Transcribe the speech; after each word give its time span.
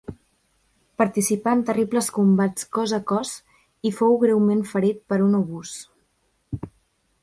Participà 1.01 1.53
en 1.57 1.61
terribles 1.67 2.09
combats 2.17 2.67
cos 2.79 2.95
a 2.99 3.03
cos 3.13 3.37
i 3.91 3.95
fou 4.01 4.19
greument 4.27 4.67
ferit 4.75 5.07
per 5.13 5.25
un 5.31 5.41
obús. 5.45 5.81